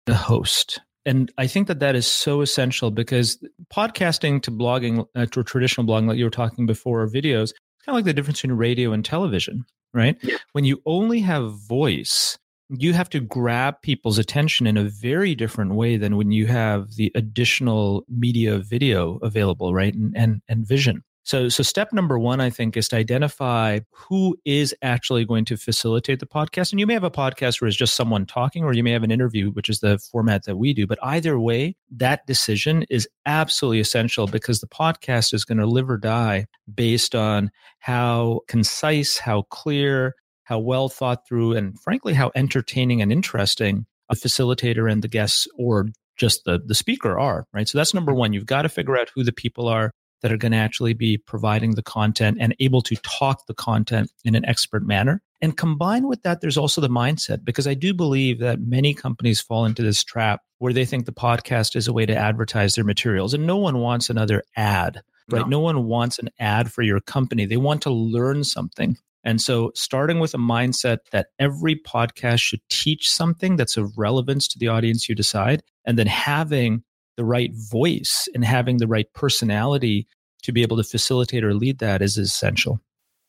a 0.06 0.14
host. 0.14 0.80
And 1.06 1.32
I 1.38 1.46
think 1.46 1.66
that 1.68 1.80
that 1.80 1.96
is 1.96 2.06
so 2.06 2.42
essential 2.42 2.90
because 2.90 3.42
podcasting 3.73 4.42
to 4.42 4.50
blogging, 4.50 5.06
uh, 5.14 5.26
to 5.26 5.42
traditional 5.42 5.87
blogging, 5.87 6.08
like 6.08 6.18
you 6.18 6.25
were 6.25 6.30
talking 6.30 6.66
before, 6.66 7.02
or 7.02 7.08
videos, 7.08 7.50
it's 7.50 7.84
kind 7.84 7.88
of 7.88 7.94
like 7.94 8.04
the 8.04 8.12
difference 8.12 8.42
between 8.42 8.58
radio 8.58 8.92
and 8.92 9.04
television, 9.04 9.64
right? 9.94 10.18
Yeah. 10.23 10.37
When 10.52 10.64
you 10.64 10.82
only 10.84 11.20
have 11.20 11.52
voice, 11.52 12.38
you 12.70 12.92
have 12.92 13.10
to 13.10 13.20
grab 13.20 13.82
people's 13.82 14.18
attention 14.18 14.66
in 14.66 14.76
a 14.76 14.84
very 14.84 15.34
different 15.34 15.74
way 15.74 15.96
than 15.96 16.16
when 16.16 16.30
you 16.30 16.46
have 16.46 16.94
the 16.94 17.10
additional 17.14 18.04
media 18.08 18.58
video 18.58 19.16
available 19.22 19.74
right 19.74 19.94
and 19.94 20.16
and, 20.16 20.42
and 20.48 20.66
vision. 20.66 21.02
So 21.22 21.48
so 21.48 21.62
step 21.62 21.92
number 21.92 22.18
one 22.18 22.40
i 22.40 22.48
think 22.48 22.76
is 22.76 22.88
to 22.88 22.96
identify 22.96 23.80
who 23.92 24.36
is 24.44 24.74
actually 24.82 25.24
going 25.24 25.44
to 25.46 25.56
facilitate 25.56 26.18
the 26.18 26.26
podcast. 26.26 26.72
And 26.72 26.80
you 26.80 26.86
may 26.86 26.94
have 26.94 27.04
a 27.04 27.10
podcast 27.10 27.60
where 27.60 27.68
it's 27.68 27.76
just 27.76 27.94
someone 27.94 28.24
talking 28.24 28.64
or 28.64 28.72
you 28.72 28.82
may 28.82 28.92
have 28.92 29.02
an 29.02 29.10
interview 29.10 29.50
which 29.50 29.68
is 29.68 29.80
the 29.80 29.98
format 29.98 30.44
that 30.44 30.56
we 30.56 30.72
do. 30.72 30.86
But 30.86 30.98
either 31.02 31.38
way 31.38 31.76
that 31.96 32.26
decision 32.26 32.84
is 32.88 33.08
absolutely 33.26 33.80
essential 33.80 34.26
because 34.26 34.60
the 34.60 34.66
podcast 34.66 35.34
is 35.34 35.44
going 35.44 35.58
to 35.58 35.66
live 35.66 35.90
or 35.90 35.98
die 35.98 36.46
based 36.72 37.14
on 37.14 37.50
how 37.80 38.40
concise 38.48 39.18
how 39.18 39.42
clear 39.42 40.14
how 40.50 40.59
well 40.59 40.90
thought 40.90 41.26
through, 41.26 41.54
and 41.54 41.80
frankly, 41.80 42.12
how 42.12 42.30
entertaining 42.35 43.00
and 43.00 43.11
interesting 43.11 43.87
a 44.11 44.16
facilitator 44.16 44.90
and 44.90 45.00
the 45.00 45.09
guests 45.09 45.47
or 45.57 45.87
just 46.19 46.45
the, 46.45 46.61
the 46.66 46.75
speaker 46.75 47.19
are, 47.19 47.47
right? 47.54 47.69
So 47.69 47.78
that's 47.78 47.95
number 47.95 48.12
mm-hmm. 48.12 48.19
one. 48.19 48.33
You've 48.33 48.45
got 48.45 48.62
to 48.62 48.69
figure 48.69 48.99
out 48.99 49.09
who 49.14 49.23
the 49.23 49.33
people 49.33 49.69
are 49.69 49.92
that 50.23 50.33
are 50.33 50.37
going 50.37 50.52
to 50.52 50.59
actually 50.59 50.92
be 50.92 51.16
providing 51.16 51.76
the 51.76 51.83
content 51.83 52.38
and 52.40 52.54
able 52.61 52.83
to 52.83 52.97
talk 52.97 53.47
the 53.47 53.54
content 53.54 54.11
in 54.25 54.35
an 54.35 54.45
expert 54.45 54.85
manner. 54.85 55.23
And 55.40 55.57
combined 55.57 56.09
with 56.09 56.23
that, 56.25 56.40
there's 56.42 56.59
also 56.59 56.80
the 56.83 56.90
mindset, 56.90 57.45
because 57.45 57.66
I 57.66 57.75
do 57.75 57.95
believe 57.95 58.40
that 58.40 58.61
many 58.61 58.92
companies 58.92 59.40
fall 59.40 59.64
into 59.64 59.83
this 59.83 60.04
trap 60.04 60.40
where 60.59 60.75
they 60.75 60.85
think 60.85 61.07
the 61.07 61.12
podcast 61.12 61.76
is 61.76 61.88
a 61.88 61.92
way 61.92 62.04
to 62.04 62.14
advertise 62.14 62.75
their 62.75 62.85
materials. 62.85 63.33
And 63.33 63.47
no 63.47 63.57
one 63.57 63.78
wants 63.78 64.11
another 64.11 64.42
ad, 64.57 65.00
right? 65.30 65.42
No, 65.42 65.47
no 65.47 65.61
one 65.61 65.85
wants 65.87 66.19
an 66.19 66.28
ad 66.38 66.71
for 66.71 66.83
your 66.83 67.00
company. 67.00 67.47
They 67.47 67.57
want 67.57 67.83
to 67.83 67.90
learn 67.90 68.45
something. 68.45 68.99
And 69.24 69.40
so, 69.40 69.70
starting 69.74 70.18
with 70.18 70.34
a 70.34 70.38
mindset 70.38 70.98
that 71.12 71.28
every 71.38 71.76
podcast 71.76 72.40
should 72.40 72.60
teach 72.70 73.10
something 73.10 73.56
that's 73.56 73.76
of 73.76 73.98
relevance 73.98 74.48
to 74.48 74.58
the 74.58 74.68
audience 74.68 75.08
you 75.08 75.14
decide, 75.14 75.62
and 75.84 75.98
then 75.98 76.06
having 76.06 76.82
the 77.16 77.24
right 77.24 77.50
voice 77.70 78.28
and 78.34 78.44
having 78.44 78.78
the 78.78 78.86
right 78.86 79.12
personality 79.14 80.06
to 80.42 80.52
be 80.52 80.62
able 80.62 80.78
to 80.78 80.84
facilitate 80.84 81.44
or 81.44 81.54
lead 81.54 81.78
that 81.78 82.00
is 82.00 82.16
essential. 82.16 82.80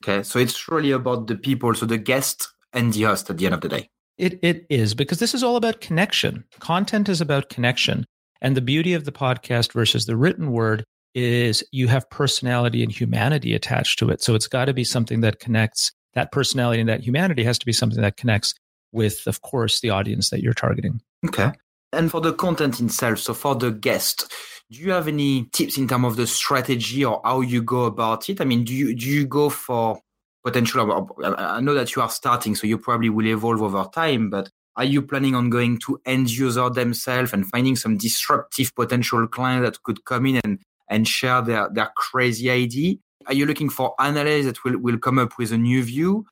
Okay, 0.03 0.24
so 0.24 0.39
it's 0.39 0.67
really 0.69 0.91
about 0.91 1.27
the 1.27 1.36
people, 1.36 1.74
so 1.75 1.86
the 1.86 1.98
guest 1.98 2.48
and 2.74 2.93
the 2.93 3.03
host 3.03 3.29
at 3.29 3.38
the 3.38 3.45
end 3.45 3.55
of 3.55 3.62
the 3.62 3.69
day. 3.69 3.89
It 4.17 4.39
it 4.41 4.65
is 4.69 4.93
because 4.93 5.19
this 5.19 5.33
is 5.33 5.43
all 5.43 5.55
about 5.55 5.81
connection. 5.81 6.45
Content 6.60 7.10
is 7.10 7.21
about 7.21 7.50
connection. 7.50 8.05
And 8.41 8.57
the 8.57 8.62
beauty 8.62 8.93
of 8.93 9.05
the 9.05 9.12
podcast 9.12 9.71
versus 9.71 10.05
the 10.05 10.17
written 10.17 10.51
word 10.51 10.83
is 11.13 11.63
you 11.72 11.88
have 11.88 12.10
personality 12.10 12.84
and 12.84 12.91
humanity 12.91 13.53
attached 13.53 14.00
to 14.00 14.10
it. 14.10 14.22
So 14.22 14.36
it's 14.36 14.48
got 14.48 14.65
to 14.65 14.74
be 14.74 14.84
something 14.84 15.22
that 15.22 15.39
connects 15.39 15.91
that 16.13 16.32
personality 16.32 16.80
and 16.80 16.89
that 16.89 17.01
humanity 17.01 17.44
has 17.44 17.58
to 17.60 17.65
be 17.65 17.74
something 17.74 18.01
that 18.01 18.18
connects 18.18 18.53
with, 18.91 19.25
of 19.27 19.41
course, 19.41 19.80
the 19.80 19.89
audience 19.89 20.30
that 20.30 20.41
you're 20.41 20.53
targeting. 20.53 21.01
Okay. 21.25 21.51
And 21.94 22.10
for 22.10 22.22
the 22.22 22.34
content 22.34 22.80
itself, 22.80 23.20
so 23.20 23.34
for 23.34 23.56
the 23.56 23.72
guest, 23.72 24.32
do 24.70 24.80
you 24.80 24.91
have 24.91 25.08
any 25.08 25.46
tips 25.51 25.77
in 25.77 25.88
terms 25.88 26.06
of 26.06 26.15
the 26.15 26.27
strategy 26.27 27.03
or 27.03 27.22
how 27.24 27.41
you 27.41 27.62
go 27.62 27.86
about 27.86 28.30
it? 28.30 28.39
I 28.39 28.46
mean, 28.46 28.63
do 28.63 28.74
you 28.74 28.96
do 28.96 29.08
you 29.08 29.27
go 29.27 29.50
for 29.50 30.00
potential? 30.44 31.10
Uh, 31.22 31.36
I 31.38 31.60
know 31.60 31.74
that 31.74 31.94
you 31.96 32.01
are 32.01 32.10
starting, 32.10 32.56
so 32.56 32.68
you 32.68 32.77
probably 32.77 33.10
will 33.10 33.27
evolve 33.27 33.62
over 33.62 33.86
time. 33.94 34.30
But 34.30 34.50
are 34.77 34.86
you 34.86 35.01
planning 35.01 35.36
on 35.36 35.50
going 35.50 35.80
to 35.80 36.00
end 36.06 36.32
user 36.32 36.70
themselves 36.70 37.34
and 37.34 37.46
finding 37.48 37.75
some 37.75 37.98
disruptive 37.98 38.74
potential 38.74 39.27
client 39.27 39.65
that 39.65 39.84
could 39.84 40.06
come 40.06 40.25
in 40.27 40.39
and 40.46 40.60
and 40.91 41.07
share 41.07 41.41
their 41.41 41.69
their 41.74 41.91
crazy 41.95 42.51
idea? 42.51 42.98
Are 43.25 43.33
you 43.33 43.48
looking 43.48 43.69
for 43.69 43.95
analysts 44.00 44.45
that 44.45 44.63
will 44.63 44.77
will 44.77 45.00
come 45.00 45.17
up 45.17 45.38
with 45.39 45.51
a 45.51 45.57
new 45.57 45.83
view? 45.83 46.25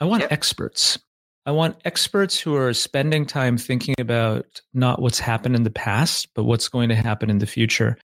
I 0.00 0.04
want 0.04 0.30
experts. 0.30 0.98
I 1.46 1.50
want 1.50 1.76
experts 1.84 2.38
who 2.38 2.54
are 2.56 2.72
spending 2.72 3.26
time 3.26 3.58
thinking 3.58 3.94
about 3.98 4.60
not 4.72 5.02
what's 5.02 5.18
happened 5.18 5.56
in 5.56 5.62
the 5.62 5.70
past, 5.70 6.28
but 6.34 6.44
what's 6.44 6.68
going 6.68 6.88
to 6.88 6.94
happen 6.94 7.28
in 7.28 7.38
the 7.38 7.46
future. 7.46 7.98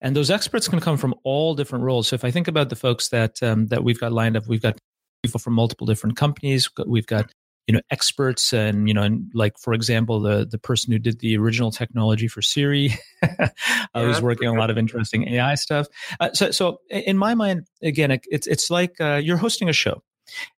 And 0.00 0.14
those 0.14 0.30
experts 0.30 0.68
can 0.68 0.80
come 0.80 0.96
from 0.96 1.14
all 1.24 1.54
different 1.54 1.84
roles. 1.84 2.08
So 2.08 2.14
if 2.14 2.24
I 2.24 2.30
think 2.30 2.46
about 2.46 2.68
the 2.68 2.76
folks 2.76 3.08
that 3.08 3.42
um, 3.42 3.68
that 3.68 3.84
we've 3.84 3.98
got 3.98 4.12
lined 4.12 4.36
up, 4.36 4.46
we've 4.46 4.62
got 4.62 4.78
people 5.22 5.40
from 5.40 5.54
multiple 5.54 5.86
different 5.86 6.16
companies. 6.16 6.68
We've 6.86 7.06
got 7.06 7.30
you 7.66 7.74
know 7.74 7.80
experts 7.90 8.52
and 8.52 8.88
you 8.88 8.94
know 8.94 9.02
and 9.02 9.30
like 9.34 9.58
for 9.58 9.72
example 9.72 10.20
the 10.20 10.46
the 10.46 10.58
person 10.58 10.92
who 10.92 10.98
did 10.98 11.20
the 11.20 11.36
original 11.36 11.70
technology 11.70 12.28
for 12.28 12.42
siri 12.42 12.92
i 13.22 13.50
yeah, 13.94 14.06
was 14.06 14.20
working 14.20 14.48
on 14.48 14.56
a 14.56 14.58
lot 14.58 14.70
of 14.70 14.78
interesting 14.78 15.26
ai 15.28 15.54
stuff 15.54 15.86
uh, 16.20 16.30
so 16.32 16.50
so 16.50 16.80
in 16.90 17.16
my 17.16 17.34
mind 17.34 17.66
again 17.82 18.10
it, 18.10 18.24
it's 18.30 18.46
it's 18.46 18.70
like 18.70 19.00
uh, 19.00 19.20
you're 19.22 19.38
hosting 19.38 19.68
a 19.68 19.72
show 19.72 20.02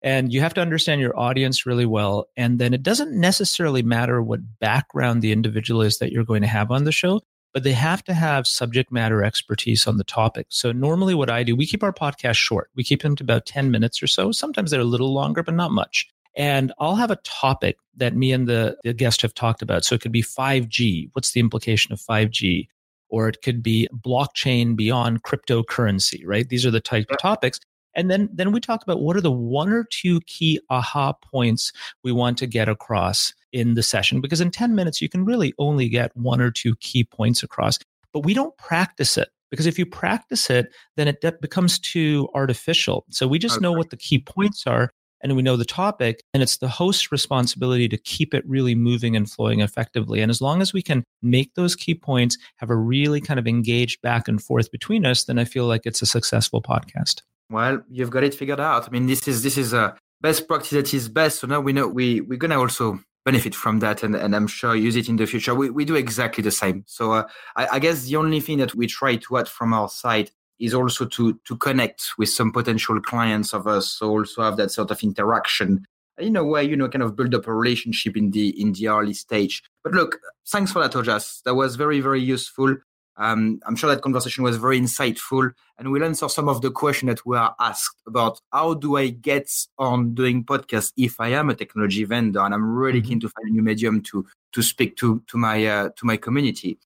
and 0.01 0.31
you 0.31 0.41
have 0.41 0.53
to 0.53 0.61
understand 0.61 1.01
your 1.01 1.17
audience 1.17 1.65
really 1.65 1.85
well. 1.85 2.27
And 2.37 2.59
then 2.59 2.73
it 2.73 2.83
doesn't 2.83 3.11
necessarily 3.11 3.83
matter 3.83 4.21
what 4.21 4.59
background 4.59 5.21
the 5.21 5.31
individual 5.31 5.81
is 5.81 5.97
that 5.99 6.11
you're 6.11 6.23
going 6.23 6.41
to 6.41 6.47
have 6.47 6.71
on 6.71 6.83
the 6.83 6.91
show, 6.91 7.21
but 7.53 7.63
they 7.63 7.73
have 7.73 8.03
to 8.03 8.13
have 8.13 8.47
subject 8.47 8.91
matter 8.91 9.23
expertise 9.23 9.87
on 9.87 9.97
the 9.97 10.03
topic. 10.03 10.47
So 10.49 10.71
normally 10.71 11.15
what 11.15 11.31
I 11.31 11.43
do, 11.43 11.55
we 11.55 11.65
keep 11.65 11.83
our 11.83 11.93
podcast 11.93 12.35
short. 12.35 12.69
We 12.75 12.83
keep 12.83 13.01
them 13.01 13.15
to 13.15 13.23
about 13.23 13.45
10 13.45 13.71
minutes 13.71 14.03
or 14.03 14.07
so. 14.07 14.31
Sometimes 14.31 14.71
they're 14.71 14.81
a 14.81 14.85
little 14.85 15.13
longer, 15.13 15.41
but 15.41 15.55
not 15.55 15.71
much. 15.71 16.07
And 16.35 16.73
I'll 16.79 16.95
have 16.95 17.11
a 17.11 17.17
topic 17.17 17.77
that 17.95 18.15
me 18.15 18.31
and 18.31 18.47
the, 18.47 18.77
the 18.83 18.93
guest 18.93 19.21
have 19.21 19.33
talked 19.33 19.61
about. 19.61 19.85
So 19.85 19.95
it 19.95 20.01
could 20.01 20.11
be 20.11 20.23
5G. 20.23 21.09
What's 21.13 21.31
the 21.31 21.39
implication 21.39 21.93
of 21.93 21.99
5G? 21.99 22.67
Or 23.09 23.29
it 23.29 23.41
could 23.41 23.63
be 23.63 23.87
blockchain 23.93 24.75
beyond 24.75 25.23
cryptocurrency, 25.23 26.23
right? 26.25 26.47
These 26.47 26.65
are 26.65 26.71
the 26.71 26.81
type 26.81 27.09
of 27.09 27.17
topics. 27.19 27.59
And 27.95 28.11
then, 28.11 28.29
then 28.33 28.51
we 28.51 28.59
talk 28.59 28.83
about 28.83 29.01
what 29.01 29.15
are 29.15 29.21
the 29.21 29.31
one 29.31 29.69
or 29.69 29.85
two 29.85 30.19
key 30.21 30.59
aha 30.69 31.13
points 31.13 31.71
we 32.03 32.11
want 32.11 32.37
to 32.39 32.47
get 32.47 32.67
across 32.67 33.33
in 33.53 33.75
the 33.75 33.83
session. 33.83 34.19
Because 34.19 34.41
in 34.41 34.51
10 34.51 34.75
minutes, 34.75 35.01
you 35.01 35.07
can 35.07 35.23
really 35.23 35.53
only 35.57 35.87
get 35.87 36.15
one 36.17 36.41
or 36.41 36.51
two 36.51 36.75
key 36.77 37.05
points 37.05 37.41
across, 37.41 37.79
but 38.11 38.25
we 38.25 38.33
don't 38.33 38.57
practice 38.57 39.17
it. 39.17 39.29
Because 39.49 39.67
if 39.67 39.79
you 39.79 39.85
practice 39.85 40.49
it, 40.49 40.73
then 40.97 41.07
it 41.07 41.21
becomes 41.39 41.79
too 41.79 42.27
artificial. 42.33 43.05
So 43.11 43.27
we 43.27 43.39
just 43.39 43.57
okay. 43.57 43.63
know 43.63 43.71
what 43.71 43.91
the 43.91 43.97
key 43.97 44.19
points 44.19 44.67
are 44.67 44.91
and 45.25 45.35
we 45.35 45.41
know 45.41 45.57
the 45.57 45.65
topic 45.65 46.21
and 46.33 46.41
it's 46.41 46.57
the 46.57 46.69
host's 46.69 47.11
responsibility 47.11 47.89
to 47.89 47.97
keep 47.97 48.33
it 48.33 48.47
really 48.47 48.75
moving 48.75 49.15
and 49.15 49.29
flowing 49.29 49.59
effectively 49.59 50.21
and 50.21 50.29
as 50.29 50.41
long 50.41 50.61
as 50.61 50.71
we 50.71 50.81
can 50.81 51.03
make 51.21 51.53
those 51.55 51.75
key 51.75 51.93
points 51.95 52.37
have 52.57 52.69
a 52.69 52.75
really 52.75 53.19
kind 53.19 53.39
of 53.39 53.47
engaged 53.47 54.01
back 54.01 54.27
and 54.27 54.41
forth 54.41 54.71
between 54.71 55.05
us 55.05 55.25
then 55.25 55.37
i 55.37 55.43
feel 55.43 55.65
like 55.65 55.81
it's 55.85 56.01
a 56.01 56.05
successful 56.05 56.61
podcast 56.61 57.21
well, 57.49 57.83
you've 57.89 58.09
got 58.09 58.23
it 58.23 58.33
figured 58.33 58.59
out. 58.59 58.87
I 58.87 58.91
mean, 58.91 59.05
this 59.05 59.27
is 59.27 59.43
this 59.43 59.57
is 59.57 59.73
a 59.73 59.95
best 60.21 60.47
practice 60.47 60.71
that 60.71 60.93
is 60.93 61.09
best. 61.09 61.39
So 61.39 61.47
now 61.47 61.59
we 61.59 61.73
know 61.73 61.87
we 61.87 62.21
we're 62.21 62.37
gonna 62.39 62.59
also 62.59 62.99
benefit 63.23 63.55
from 63.55 63.79
that, 63.79 64.03
and, 64.03 64.15
and 64.15 64.35
I'm 64.35 64.47
sure 64.47 64.75
use 64.75 64.95
it 64.95 65.09
in 65.09 65.17
the 65.17 65.25
future. 65.27 65.53
We 65.53 65.69
we 65.69 65.85
do 65.85 65.95
exactly 65.95 66.43
the 66.43 66.51
same. 66.51 66.83
So 66.87 67.11
uh, 67.13 67.27
I, 67.55 67.67
I 67.73 67.79
guess 67.79 68.05
the 68.05 68.15
only 68.15 68.39
thing 68.39 68.57
that 68.59 68.73
we 68.73 68.87
try 68.87 69.17
to 69.17 69.37
add 69.37 69.47
from 69.47 69.73
our 69.73 69.89
side 69.89 70.31
is 70.59 70.73
also 70.73 71.05
to 71.05 71.39
to 71.45 71.55
connect 71.57 72.03
with 72.17 72.29
some 72.29 72.51
potential 72.51 72.99
clients 73.01 73.53
of 73.53 73.67
us. 73.67 73.89
So 73.91 74.09
also 74.09 74.43
have 74.43 74.57
that 74.57 74.71
sort 74.71 74.91
of 74.91 75.01
interaction 75.03 75.85
in 76.17 76.35
a 76.35 76.43
way, 76.43 76.63
you 76.63 76.77
know, 76.77 76.89
kind 76.89 77.03
of 77.03 77.15
build 77.15 77.35
up 77.35 77.47
a 77.47 77.53
relationship 77.53 78.15
in 78.15 78.31
the 78.31 78.59
in 78.61 78.73
the 78.73 78.87
early 78.87 79.13
stage. 79.13 79.63
But 79.83 79.93
look, 79.93 80.19
thanks 80.47 80.71
for 80.71 80.79
that, 80.79 80.93
Ojas. 80.93 81.41
That 81.43 81.55
was 81.55 81.75
very, 81.75 81.99
very 81.99 82.21
useful. 82.21 82.77
Um, 83.17 83.59
I'm 83.65 83.77
sure 83.77 83.89
that 83.89 84.01
conversation 84.01 84.43
was 84.43 84.57
very 84.57 84.79
insightful 84.79 85.53
and 85.77 85.89
we'll 85.89 86.03
answer 86.03 86.27
some 86.27 86.49
of 86.49 86.61
the 86.61 86.69
questions 86.69 87.09
that 87.09 87.25
were 87.25 87.49
asked 87.59 88.01
about 88.05 88.41
how 88.51 88.73
do 88.73 88.97
I 88.97 89.07
get 89.07 89.49
on 89.77 90.13
doing 90.13 90.43
podcasts 90.43 90.91
if 90.97 91.19
I 91.21 91.29
am 91.29 91.49
a 91.49 91.55
technology 91.55 92.03
vendor 92.03 92.41
and 92.41 92.53
I'm 92.53 92.75
really 92.75 92.99
mm-hmm. 92.99 93.07
keen 93.07 93.19
to 93.21 93.29
find 93.29 93.47
a 93.47 93.51
new 93.51 93.61
medium 93.61 94.01
to, 94.11 94.25
to 94.51 94.61
speak 94.61 94.97
to, 94.97 95.23
to 95.27 95.37
my, 95.37 95.65
uh, 95.65 95.89
to 95.95 96.05
my 96.05 96.17
community. 96.17 96.77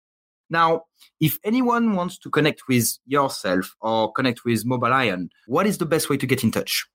Now, 0.49 0.83
if 1.19 1.37
anyone 1.43 1.95
wants 1.95 2.17
to 2.19 2.29
connect 2.29 2.67
with 2.67 2.97
yourself 3.05 3.75
or 3.81 4.11
connect 4.11 4.45
with 4.45 4.65
Mobile 4.65 4.93
Iron, 4.93 5.29
what 5.47 5.67
is 5.67 5.77
the 5.77 5.85
best 5.85 6.09
way 6.09 6.17
to 6.17 6.25
get 6.25 6.43
in 6.43 6.51
touch? 6.51 6.85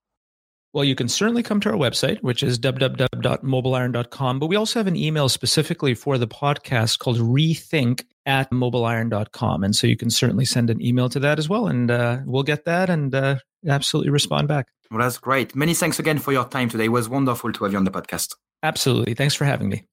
Well, 0.75 0.85
you 0.85 0.97
can 0.97 1.09
certainly 1.09 1.45
come 1.45 1.61
to 1.61 1.71
our 1.71 1.77
website, 1.77 2.21
which 2.23 2.43
is 2.43 2.59
www.mobileiron.com. 2.59 4.39
But 4.41 4.47
we 4.49 4.57
also 4.57 4.81
have 4.81 4.89
an 4.89 4.97
email 4.97 5.29
specifically 5.29 5.95
for 5.95 6.19
the 6.19 6.27
podcast 6.27 6.99
called 6.99 7.19
rethink 7.19 8.05
at 8.27 8.51
mobileiron.com. 8.51 9.63
And 9.63 9.77
so 9.77 9.87
you 9.87 9.97
can 9.97 10.11
certainly 10.11 10.45
send 10.45 10.71
an 10.71 10.85
email 10.85 11.09
to 11.11 11.21
that 11.21 11.39
as 11.39 11.49
well. 11.49 11.69
And 11.69 11.93
uh, 11.93 12.19
we'll 12.27 12.43
get 12.43 12.65
that 12.65 12.91
and 12.91 13.15
uh, 13.15 13.37
absolutely 13.69 14.11
respond 14.11 14.49
back. 14.49 14.67
Well, 14.91 14.99
that's 14.99 15.19
great. 15.19 15.55
Many 15.55 15.75
thanks 15.75 16.01
again 16.01 16.19
for 16.19 16.33
your 16.33 16.45
time 16.45 16.69
today. 16.69 16.87
It 16.87 16.89
was 16.89 17.09
wonderful 17.09 17.53
to 17.53 17.65
have 17.65 17.73
you 17.73 17.79
on 17.79 17.85
the 17.85 17.93
podcast. 17.93 18.35
Absolutely. 18.65 19.15
Thanks 19.15 19.37
for 19.37 19.45
having 19.45 19.69
me. 19.69 19.85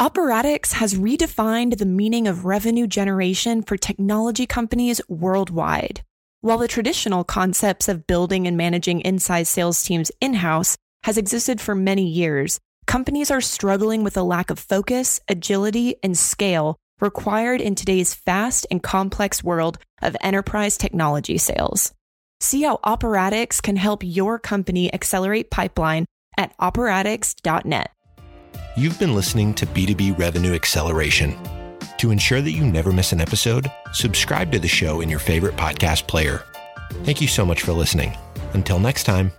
Operatics 0.00 0.74
has 0.74 0.94
redefined 0.94 1.78
the 1.78 1.84
meaning 1.84 2.28
of 2.28 2.44
revenue 2.44 2.86
generation 2.86 3.62
for 3.62 3.76
technology 3.76 4.46
companies 4.46 5.00
worldwide. 5.08 6.02
While 6.40 6.58
the 6.58 6.68
traditional 6.68 7.24
concepts 7.24 7.88
of 7.88 8.06
building 8.06 8.46
and 8.46 8.56
managing 8.56 9.00
inside 9.00 9.48
sales 9.48 9.82
teams 9.82 10.12
in 10.20 10.34
house 10.34 10.76
has 11.02 11.18
existed 11.18 11.60
for 11.60 11.74
many 11.74 12.06
years, 12.06 12.60
companies 12.86 13.28
are 13.32 13.40
struggling 13.40 14.04
with 14.04 14.16
a 14.16 14.22
lack 14.22 14.50
of 14.50 14.60
focus, 14.60 15.18
agility, 15.26 15.96
and 16.00 16.16
scale 16.16 16.76
required 17.00 17.60
in 17.60 17.74
today's 17.74 18.14
fast 18.14 18.68
and 18.70 18.84
complex 18.84 19.42
world 19.42 19.78
of 20.00 20.16
enterprise 20.20 20.76
technology 20.76 21.38
sales. 21.38 21.92
See 22.38 22.62
how 22.62 22.78
Operatics 22.84 23.60
can 23.60 23.74
help 23.74 24.04
your 24.04 24.38
company 24.38 24.94
accelerate 24.94 25.50
pipeline 25.50 26.06
at 26.36 26.56
operatics.net. 26.58 27.90
You've 28.78 29.00
been 29.00 29.16
listening 29.16 29.54
to 29.54 29.66
B2B 29.66 30.16
Revenue 30.20 30.54
Acceleration 30.54 31.36
to 31.96 32.12
ensure 32.12 32.40
that 32.40 32.52
you 32.52 32.64
never 32.64 32.92
miss 32.92 33.10
an 33.10 33.20
episode, 33.20 33.68
subscribe 33.92 34.52
to 34.52 34.60
the 34.60 34.68
show 34.68 35.00
in 35.00 35.08
your 35.08 35.18
favorite 35.18 35.56
podcast 35.56 36.06
player. 36.06 36.44
Thank 37.02 37.20
you 37.20 37.26
so 37.26 37.44
much 37.44 37.62
for 37.62 37.72
listening. 37.72 38.16
Until 38.52 38.78
next 38.78 39.02
time. 39.02 39.32